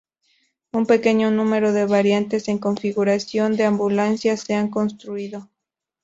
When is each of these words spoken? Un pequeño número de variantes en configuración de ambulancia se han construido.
Un 0.71 0.87
pequeño 0.87 1.29
número 1.29 1.73
de 1.73 1.85
variantes 1.85 2.47
en 2.47 2.57
configuración 2.57 3.55
de 3.55 3.65
ambulancia 3.65 4.35
se 4.35 4.55
han 4.55 4.67
construido. 4.71 5.47